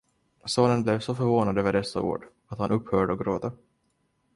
Sonen 0.45 0.83
blev 0.83 0.99
så 0.99 1.15
förvånad 1.15 1.57
över 1.57 1.73
dessa 1.73 2.01
ord, 2.01 2.25
att 2.47 2.59
han 2.59 2.71
upphörde 2.71 3.13
att 3.13 3.19
gråta. 3.19 3.51